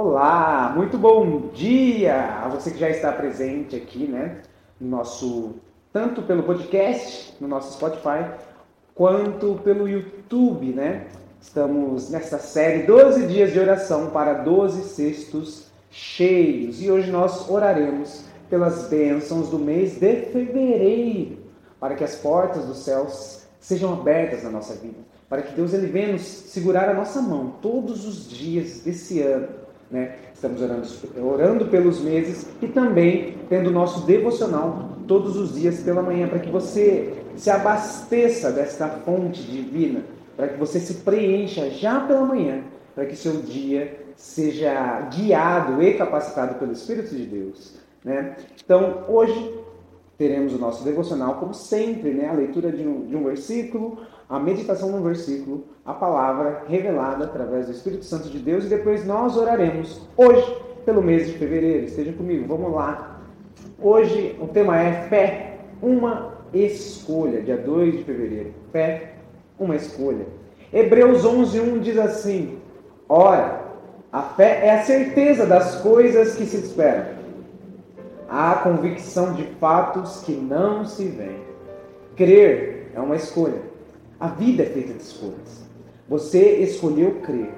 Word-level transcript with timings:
Olá, 0.00 0.74
muito 0.76 0.96
bom 0.96 1.48
dia 1.52 2.14
a 2.44 2.48
você 2.48 2.70
que 2.70 2.78
já 2.78 2.88
está 2.88 3.10
presente 3.10 3.74
aqui, 3.74 4.06
né? 4.06 4.42
No 4.80 4.88
nosso 4.90 5.56
tanto 5.92 6.22
pelo 6.22 6.44
podcast, 6.44 7.34
no 7.40 7.48
nosso 7.48 7.72
Spotify, 7.72 8.30
quanto 8.94 9.56
pelo 9.64 9.88
YouTube, 9.88 10.66
né? 10.66 11.08
Estamos 11.40 12.10
nessa 12.10 12.38
série 12.38 12.84
12 12.84 13.26
dias 13.26 13.52
de 13.52 13.58
oração 13.58 14.10
para 14.10 14.34
12 14.34 14.84
cestos 14.84 15.66
cheios 15.90 16.80
e 16.80 16.88
hoje 16.88 17.10
nós 17.10 17.50
oraremos 17.50 18.22
pelas 18.48 18.88
bênçãos 18.88 19.48
do 19.48 19.58
mês 19.58 19.98
de 19.98 20.26
fevereiro, 20.26 21.38
para 21.80 21.96
que 21.96 22.04
as 22.04 22.14
portas 22.14 22.66
dos 22.66 22.84
céus 22.84 23.48
sejam 23.58 23.94
abertas 23.94 24.44
na 24.44 24.50
nossa 24.50 24.74
vida, 24.74 25.00
para 25.28 25.42
que 25.42 25.56
Deus 25.56 25.74
ele 25.74 25.88
venha 25.88 26.12
nos 26.12 26.22
segurar 26.22 26.88
a 26.88 26.94
nossa 26.94 27.20
mão 27.20 27.54
todos 27.60 28.06
os 28.06 28.30
dias 28.30 28.82
desse 28.82 29.20
ano. 29.22 29.57
Né? 29.90 30.16
Estamos 30.34 30.60
orando, 30.60 30.86
orando 31.22 31.64
pelos 31.66 32.00
meses 32.00 32.46
e 32.60 32.66
também 32.68 33.36
tendo 33.48 33.70
nosso 33.70 34.06
devocional 34.06 34.90
todos 35.06 35.36
os 35.36 35.58
dias 35.58 35.80
pela 35.80 36.02
manhã, 36.02 36.28
para 36.28 36.38
que 36.38 36.50
você 36.50 37.14
se 37.36 37.50
abasteça 37.50 38.52
desta 38.52 38.86
fonte 38.88 39.42
divina, 39.42 40.02
para 40.36 40.48
que 40.48 40.58
você 40.58 40.78
se 40.78 40.94
preencha 40.94 41.70
já 41.70 42.00
pela 42.00 42.24
manhã, 42.24 42.62
para 42.94 43.06
que 43.06 43.16
seu 43.16 43.40
dia 43.40 44.06
seja 44.14 45.00
guiado 45.14 45.82
e 45.82 45.94
capacitado 45.94 46.56
pelo 46.56 46.72
Espírito 46.72 47.14
de 47.14 47.24
Deus. 47.24 47.74
Né? 48.04 48.36
Então, 48.62 49.04
hoje 49.08 49.54
teremos 50.18 50.52
o 50.52 50.58
nosso 50.58 50.84
devocional, 50.84 51.36
como 51.36 51.54
sempre, 51.54 52.10
né? 52.10 52.28
a 52.28 52.32
leitura 52.32 52.72
de 52.72 52.82
um, 52.82 53.06
de 53.06 53.14
um 53.14 53.22
versículo, 53.22 53.98
a 54.28 54.38
meditação 54.40 54.90
num 54.90 55.00
versículo, 55.00 55.64
a 55.86 55.94
palavra 55.94 56.64
revelada 56.66 57.24
através 57.24 57.66
do 57.66 57.72
Espírito 57.72 58.04
Santo 58.04 58.28
de 58.28 58.40
Deus 58.40 58.64
e 58.64 58.68
depois 58.68 59.06
nós 59.06 59.36
oraremos 59.36 60.02
hoje 60.16 60.56
pelo 60.84 61.00
mês 61.00 61.28
de 61.28 61.38
fevereiro. 61.38 61.84
Esteja 61.84 62.12
comigo, 62.12 62.48
vamos 62.48 62.74
lá. 62.74 63.20
Hoje 63.80 64.36
o 64.40 64.48
tema 64.48 64.76
é 64.80 65.08
fé, 65.08 65.58
uma 65.80 66.34
escolha, 66.52 67.40
dia 67.40 67.56
2 67.56 67.98
de 67.98 68.04
fevereiro. 68.04 68.52
Fé, 68.72 69.12
uma 69.56 69.76
escolha. 69.76 70.26
Hebreus 70.72 71.24
11:1 71.24 71.78
diz 71.78 71.96
assim: 71.96 72.58
Ora, 73.08 73.68
a 74.10 74.22
fé 74.22 74.66
é 74.66 74.70
a 74.70 74.82
certeza 74.82 75.46
das 75.46 75.76
coisas 75.80 76.34
que 76.34 76.44
se 76.44 76.56
esperam 76.56 77.17
a 78.28 78.56
convicção 78.56 79.32
de 79.32 79.44
fatos 79.58 80.22
que 80.22 80.32
não 80.32 80.84
se 80.84 81.04
veem. 81.06 81.42
Crer 82.14 82.90
é 82.94 83.00
uma 83.00 83.16
escolha. 83.16 83.62
A 84.20 84.28
vida 84.28 84.64
é 84.64 84.66
feita 84.66 84.92
de 84.92 85.02
escolhas. 85.02 85.66
Você 86.08 86.56
escolheu 86.56 87.20
crer. 87.22 87.50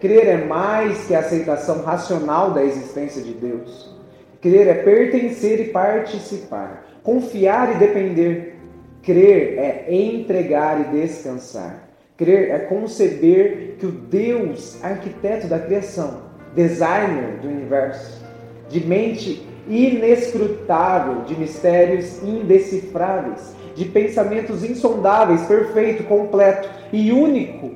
Crer 0.00 0.26
é 0.26 0.44
mais 0.44 1.06
que 1.06 1.14
a 1.14 1.20
aceitação 1.20 1.82
racional 1.82 2.52
da 2.52 2.62
existência 2.62 3.22
de 3.22 3.32
Deus. 3.32 3.92
Crer 4.40 4.68
é 4.68 4.74
pertencer 4.74 5.60
e 5.60 5.70
participar. 5.70 6.86
Confiar 7.02 7.74
e 7.74 7.78
depender. 7.78 8.56
Crer 9.02 9.58
é 9.58 9.86
entregar 9.92 10.80
e 10.80 11.00
descansar. 11.00 11.88
Crer 12.16 12.50
é 12.50 12.58
conceber 12.58 13.76
que 13.78 13.86
o 13.86 13.92
Deus, 13.92 14.78
arquiteto 14.84 15.46
da 15.46 15.58
criação, 15.58 16.22
designer 16.54 17.38
do 17.40 17.48
universo, 17.48 18.22
de 18.68 18.84
mente 18.84 19.47
inescrutável, 19.68 21.22
de 21.22 21.34
mistérios 21.36 22.22
indecifráveis, 22.22 23.54
de 23.74 23.84
pensamentos 23.84 24.64
insondáveis, 24.64 25.42
perfeito, 25.42 26.04
completo 26.04 26.68
e 26.92 27.12
único, 27.12 27.72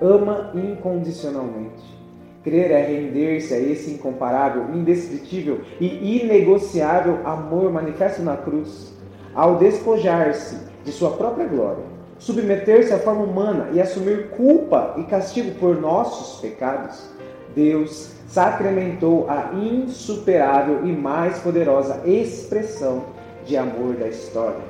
ama 0.00 0.52
incondicionalmente. 0.54 2.02
Crer 2.44 2.72
é 2.72 2.82
render-se 2.82 3.54
a 3.54 3.58
esse 3.58 3.92
incomparável, 3.92 4.74
indescritível 4.74 5.60
e 5.80 6.20
inegociável 6.22 7.20
amor 7.24 7.70
manifesto 7.72 8.20
na 8.22 8.36
cruz, 8.36 8.92
ao 9.32 9.56
despojar-se 9.56 10.58
de 10.84 10.90
sua 10.90 11.12
própria 11.12 11.46
glória, 11.46 11.84
submeter-se 12.18 12.92
à 12.92 12.98
forma 12.98 13.22
humana 13.22 13.70
e 13.72 13.80
assumir 13.80 14.30
culpa 14.30 14.94
e 14.98 15.04
castigo 15.04 15.52
por 15.58 15.80
nossos 15.80 16.40
pecados. 16.40 17.08
Deus 17.54 18.12
sacramentou 18.26 19.28
a 19.28 19.52
insuperável 19.54 20.86
e 20.86 20.92
mais 20.92 21.38
poderosa 21.38 22.02
expressão 22.06 23.04
de 23.44 23.56
amor 23.56 23.94
da 23.96 24.08
história. 24.08 24.62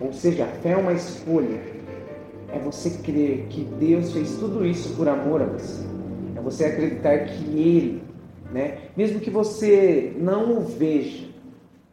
Ou 0.00 0.12
seja, 0.12 0.44
a 0.44 0.48
fé 0.48 0.70
é 0.70 0.76
uma 0.76 0.92
escolha. 0.92 1.60
É 2.52 2.58
você 2.58 2.90
crer 2.90 3.46
que 3.48 3.64
Deus 3.64 4.12
fez 4.12 4.36
tudo 4.36 4.64
isso 4.64 4.94
por 4.96 5.08
amor 5.08 5.42
a 5.42 5.46
você. 5.46 5.84
É 6.36 6.40
você 6.40 6.64
acreditar 6.64 7.18
que 7.26 7.44
Ele, 7.58 8.02
né, 8.52 8.78
mesmo 8.96 9.20
que 9.20 9.30
você 9.30 10.14
não 10.18 10.58
o 10.58 10.60
veja, 10.60 11.28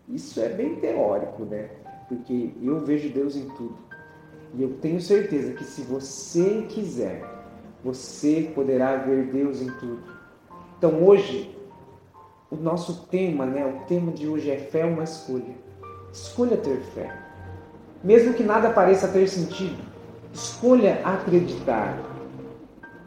isso 0.08 0.40
é 0.40 0.50
bem 0.50 0.76
teórico, 0.76 1.44
né? 1.46 1.70
Porque 2.08 2.50
eu 2.62 2.80
vejo 2.80 3.10
Deus 3.10 3.36
em 3.36 3.48
tudo. 3.50 3.78
E 4.56 4.64
eu 4.64 4.70
tenho 4.82 5.00
certeza 5.00 5.54
que 5.54 5.64
se 5.64 5.82
você 5.82 6.66
quiser, 6.68 7.24
você 7.84 8.52
poderá 8.56 8.96
ver 8.96 9.26
Deus 9.28 9.62
em 9.62 9.70
tudo. 9.80 10.19
Então 10.80 11.04
hoje, 11.04 11.54
o 12.50 12.56
nosso 12.56 13.06
tema, 13.08 13.46
né, 13.46 13.66
o 13.66 13.86
tema 13.86 14.14
de 14.14 14.30
hoje 14.30 14.50
é 14.50 14.56
fé 14.56 14.80
é 14.80 14.86
uma 14.86 15.04
escolha. 15.04 15.54
Escolha 16.10 16.56
ter 16.56 16.78
fé. 16.96 17.14
Mesmo 18.02 18.34
que 18.34 18.44
nada 18.44 18.70
pareça 18.70 19.10
ter 19.10 19.28
sentido, 19.28 19.78
escolha 20.32 21.02
acreditar. 21.04 22.02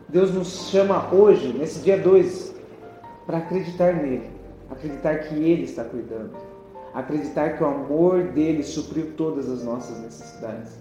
Deus 0.06 0.34
nos 0.34 0.68
chama 0.68 1.14
hoje, 1.14 1.50
nesse 1.54 1.80
dia 1.80 1.96
2, 1.96 2.54
para 3.24 3.38
acreditar 3.38 3.94
nele, 3.94 4.30
acreditar 4.70 5.20
que 5.20 5.34
ele 5.34 5.62
está 5.62 5.82
cuidando, 5.82 6.36
acreditar 6.92 7.56
que 7.56 7.64
o 7.64 7.66
amor 7.66 8.24
dele 8.24 8.62
supriu 8.62 9.14
todas 9.16 9.48
as 9.48 9.64
nossas 9.64 9.98
necessidades. 9.98 10.78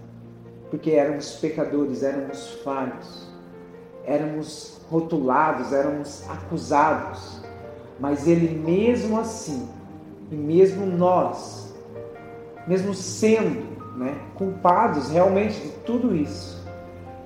Porque 0.69 0.91
éramos 0.91 1.35
pecadores, 1.35 2.03
éramos 2.03 2.49
falhos, 2.65 3.30
éramos 4.05 4.81
rotulados, 4.89 5.71
éramos 5.71 6.29
acusados. 6.29 7.41
Mas 7.99 8.27
ele 8.27 8.57
mesmo 8.57 9.19
assim, 9.19 9.69
e 10.31 10.35
mesmo 10.35 10.85
nós, 10.85 11.73
mesmo 12.67 12.93
sendo 12.93 13.63
né, 13.95 14.19
culpados 14.35 15.09
realmente 15.09 15.59
de 15.59 15.69
tudo 15.85 16.15
isso, 16.15 16.61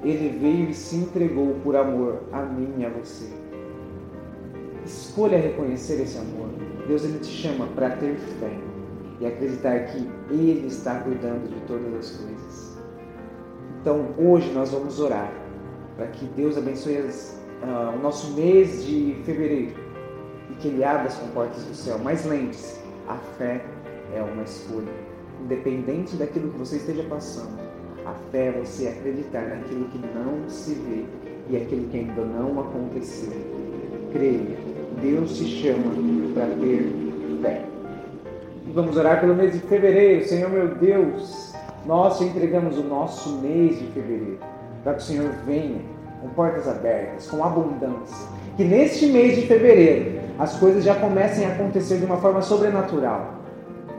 ele 0.04 0.38
veio 0.38 0.70
e 0.70 0.74
se 0.74 0.98
entregou 0.98 1.56
por 1.64 1.76
amor 1.76 2.24
a 2.32 2.42
mim 2.42 2.74
e 2.78 2.86
a 2.86 2.90
você. 2.90 3.30
Escolha 4.86 5.38
reconhecer 5.38 6.02
esse 6.02 6.18
amor. 6.18 6.50
Deus 6.88 7.04
ele 7.04 7.20
te 7.20 7.28
chama 7.28 7.66
para 7.68 7.92
ter 7.92 8.16
fé 8.40 8.56
e 9.20 9.26
acreditar 9.26 9.80
que 9.86 10.08
Ele 10.30 10.68
está 10.68 11.00
cuidando 11.00 11.50
de 11.50 11.60
todas 11.62 11.94
as 11.96 12.12
coisas. 12.12 12.78
Então 13.82 14.10
hoje 14.18 14.52
nós 14.52 14.72
vamos 14.72 15.00
orar 15.00 15.32
para 15.96 16.08
que 16.08 16.26
Deus 16.26 16.58
abençoe 16.58 16.98
as, 16.98 17.40
uh, 17.64 17.98
o 17.98 18.02
nosso 18.02 18.34
mês 18.34 18.86
de 18.86 19.16
fevereiro 19.26 19.74
e 20.52 20.56
que 20.56 20.68
Ele 20.68 20.84
abra 20.84 21.08
as 21.08 21.16
comportas 21.16 21.64
do 21.64 21.74
céu. 21.74 21.98
Mas 22.04 22.26
lembre-se, 22.26 22.80
a 23.08 23.16
fé 23.38 23.64
é 24.14 24.22
uma 24.22 24.44
escolha. 24.44 24.92
Independente 25.42 26.16
daquilo 26.16 26.52
que 26.52 26.58
você 26.58 26.78
esteja 26.78 27.04
passando, 27.04 27.60
a 28.06 28.14
fé 28.32 28.48
é 28.48 28.52
você 28.52 28.88
acreditar 28.88 29.42
naquilo 29.42 29.86
que 29.86 29.98
não 29.98 30.50
se 30.50 30.74
vê 30.74 31.06
e 31.50 31.58
aquilo 31.58 31.88
que 31.90 31.98
ainda 31.98 32.24
não 32.24 32.60
aconteceu. 32.60 33.34
Creia, 34.12 34.58
Deus 35.02 35.38
te 35.38 35.46
chama 35.46 35.92
para 36.34 36.48
ter 36.56 36.92
fé. 37.42 37.66
Vamos 38.74 38.98
orar 38.98 39.22
pelo 39.22 39.36
mês 39.36 39.54
de 39.54 39.60
fevereiro. 39.60 40.28
Senhor 40.28 40.50
meu 40.50 40.76
Deus, 40.76 41.54
nós 41.86 42.18
te 42.18 42.26
entregamos 42.26 42.78
o 42.78 42.84
nosso 42.84 43.38
mês 43.38 43.78
de 43.78 43.86
fevereiro, 43.88 44.40
para 44.86 44.94
que 44.94 45.00
o 45.02 45.04
Senhor 45.04 45.32
venha 45.48 45.82
com 46.22 46.30
portas 46.30 46.68
abertas, 46.68 47.28
com 47.28 47.44
abundância. 47.44 48.28
Que 48.56 48.64
neste 48.64 49.08
mês 49.08 49.36
de 49.36 49.48
fevereiro 49.48 50.22
as 50.38 50.56
coisas 50.58 50.84
já 50.84 50.94
comecem 50.94 51.44
a 51.46 51.50
acontecer 51.50 51.98
de 51.98 52.06
uma 52.06 52.18
forma 52.18 52.42
sobrenatural. 52.44 53.34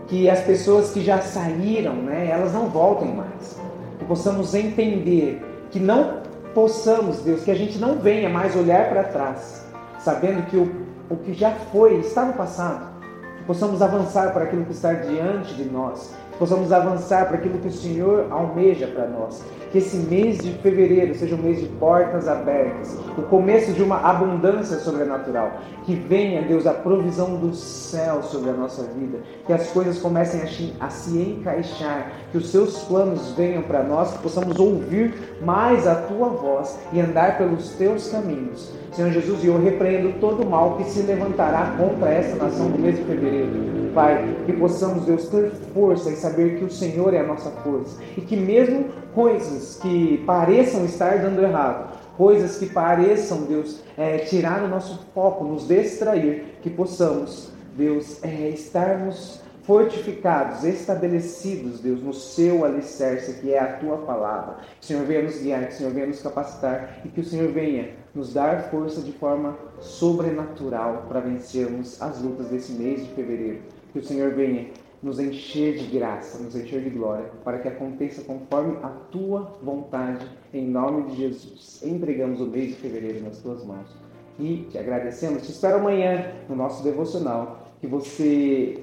Que 0.07 0.31
as 0.31 0.41
pessoas 0.43 0.93
que 0.93 1.03
já 1.03 1.21
saíram, 1.21 1.95
né, 1.95 2.29
elas 2.31 2.53
não 2.53 2.69
voltem 2.69 3.13
mais. 3.13 3.59
Que 3.99 4.05
possamos 4.05 4.55
entender, 4.55 5.43
que 5.73 5.81
não 5.81 6.23
possamos, 6.55 7.21
Deus, 7.21 7.43
que 7.43 7.51
a 7.51 7.57
gente 7.57 7.79
não 7.79 7.99
venha 7.99 8.29
mais 8.29 8.55
olhar 8.55 8.89
para 8.89 9.03
trás, 9.03 9.67
sabendo 9.99 10.47
que 10.47 10.57
o, 10.57 10.71
o 11.11 11.17
que 11.17 11.35
já 11.35 11.51
foi 11.51 11.99
está 11.99 12.25
no 12.25 12.35
passado. 12.35 12.95
Que 13.39 13.45
possamos 13.45 13.83
avançar 13.83 14.33
para 14.33 14.45
aquilo 14.45 14.65
que 14.65 14.73
está 14.73 14.93
diante 14.93 15.53
de 15.55 15.65
nós. 15.65 16.15
Possamos 16.39 16.73
avançar 16.73 17.27
para 17.27 17.37
aquilo 17.37 17.59
que 17.59 17.69
o 17.69 17.73
Senhor 17.73 18.27
almeja 18.31 18.87
para 18.87 19.07
nós. 19.07 19.43
Que 19.71 19.79
esse 19.79 19.97
mês 19.97 20.39
de 20.39 20.53
fevereiro 20.59 21.15
seja 21.15 21.35
um 21.35 21.43
mês 21.43 21.61
de 21.61 21.67
portas 21.67 22.29
abertas, 22.29 22.97
o 23.19 23.23
começo 23.23 23.73
de 23.73 23.83
uma 23.83 24.01
abundância 24.01 24.79
sobrenatural. 24.79 25.53
Que 25.85 25.95
venha, 25.95 26.43
Deus, 26.43 26.67
a 26.67 26.73
provisão 26.73 27.37
do 27.37 27.55
céu 27.55 28.23
sobre 28.23 28.51
a 28.51 28.55
nossa 28.55 28.83
vida, 28.85 29.19
que 29.47 29.53
as 29.53 29.69
coisas 29.69 29.99
comecem 29.99 30.41
a, 30.81 30.89
se 30.89 31.19
encaixar, 31.19 32.13
que 32.31 32.39
os 32.39 32.51
seus 32.51 32.85
planos 32.85 33.33
venham 33.33 33.63
para 33.63 33.83
nós, 33.83 34.13
que 34.13 34.19
possamos 34.19 34.59
ouvir 34.59 35.15
mais 35.43 35.87
a 35.87 35.95
tua 35.95 36.29
voz 36.29 36.79
e 36.93 37.01
andar 37.01 37.39
pelos 37.39 37.71
teus 37.71 38.09
caminhos. 38.09 38.73
Senhor 38.93 39.11
Jesus, 39.11 39.45
eu 39.45 39.61
repreendo 39.61 40.19
todo 40.21 40.43
o 40.43 40.49
mal 40.49 40.77
que 40.77 40.85
se 40.85 41.03
levantará 41.03 41.75
contra 41.77 42.09
esta 42.09 42.43
nação 42.43 42.69
no 42.71 42.79
mês 42.79 42.97
de 42.97 43.05
fevereiro. 43.05 43.77
Pai, 43.93 44.37
que 44.47 44.53
possamos, 44.55 45.05
Deus, 45.05 45.29
ter 45.29 45.51
força 45.73 46.11
e 46.11 46.17
saber 46.27 46.59
que 46.59 46.65
o 46.65 46.71
Senhor 46.71 47.15
é 47.15 47.21
a 47.21 47.27
nossa 47.27 47.51
força. 47.51 47.99
E 48.17 48.21
que 48.21 48.37
mesmo 48.37 48.87
coisas 49.15 49.79
que 49.81 50.19
pareçam 50.27 50.85
estar 50.85 51.19
dando 51.19 51.43
errado, 51.43 51.97
coisas 52.17 52.59
que 52.59 52.67
pareçam, 52.67 53.43
Deus, 53.43 53.81
é, 53.97 54.19
tirar 54.19 54.63
o 54.63 54.69
nosso 54.69 55.07
foco, 55.15 55.45
nos 55.45 55.69
distrair, 55.69 56.59
que 56.63 56.71
possamos, 56.71 57.51
Deus, 57.77 58.23
é, 58.25 58.49
estarmos 58.49 59.41
fortificados, 59.63 60.65
estabelecidos, 60.65 61.81
Deus, 61.81 62.01
no 62.01 62.15
seu 62.15 62.65
alicerce, 62.65 63.41
que 63.41 63.53
é 63.53 63.59
a 63.59 63.77
tua 63.77 63.99
palavra. 63.99 64.59
Que 64.81 64.85
o 64.85 64.87
Senhor 64.87 65.05
venha 65.05 65.23
nos 65.23 65.39
guiar, 65.39 65.67
que 65.67 65.75
o 65.75 65.77
Senhor 65.77 65.93
venha 65.93 66.07
nos 66.07 66.23
capacitar 66.23 67.01
e 67.05 67.09
que 67.09 67.21
o 67.21 67.25
Senhor 67.25 67.51
venha 67.51 67.91
nos 68.15 68.33
dar 68.33 68.71
força 68.71 69.01
de 69.01 69.13
forma 69.13 69.57
sobrenatural 69.81 71.05
para 71.09 71.21
vencermos 71.21 72.01
as 72.01 72.23
lutas 72.23 72.47
desse 72.47 72.73
mês 72.73 73.05
de 73.05 73.13
fevereiro. 73.15 73.59
Que 73.93 73.99
o 73.99 74.05
Senhor 74.05 74.33
venha 74.35 74.69
nos 75.03 75.19
encher 75.19 75.79
de 75.79 75.87
graça, 75.87 76.43
nos 76.43 76.55
encher 76.57 76.83
de 76.83 76.91
glória, 76.91 77.31
para 77.45 77.59
que 77.59 77.69
aconteça 77.69 78.23
conforme 78.23 78.77
a 78.83 78.89
tua 78.89 79.53
vontade, 79.63 80.27
em 80.53 80.67
nome 80.67 81.11
de 81.11 81.17
Jesus. 81.17 81.83
Entregamos 81.85 82.41
o 82.41 82.47
mês 82.47 82.69
de 82.69 82.75
fevereiro 82.75 83.25
nas 83.25 83.39
tuas 83.39 83.65
mãos 83.65 84.07
e 84.39 84.67
te 84.71 84.79
agradecemos. 84.79 85.43
Te 85.43 85.53
espero 85.53 85.77
amanhã 85.77 86.33
no 86.49 86.57
nosso 86.57 86.83
devocional. 86.83 87.65
Que 87.81 87.87
você 87.87 88.83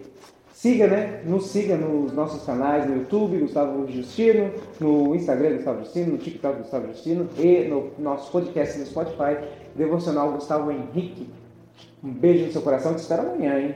siga, 0.54 0.88
né? 0.88 1.24
Nos 1.26 1.48
siga 1.48 1.76
nos 1.76 2.14
nossos 2.14 2.46
canais 2.46 2.88
no 2.88 2.98
YouTube, 2.98 3.40
Gustavo 3.40 3.92
Justino, 3.92 4.52
no 4.80 5.16
Instagram, 5.16 5.56
Gustavo 5.56 5.80
Justino, 5.80 6.12
no 6.14 6.18
TikTok, 6.18 6.58
Gustavo 6.60 6.88
Justino 6.88 7.28
e 7.38 7.68
no 7.68 7.92
nosso 8.00 8.32
podcast 8.32 8.78
no 8.80 8.86
Spotify, 8.86 9.38
Devocional 9.76 10.32
Gustavo 10.32 10.72
Henrique. 10.72 11.28
Um 12.04 12.12
beijo 12.12 12.46
no 12.46 12.52
seu 12.52 12.62
coração, 12.62 12.94
te 12.94 13.00
espero 13.00 13.22
amanhã, 13.24 13.60
hein? 13.60 13.76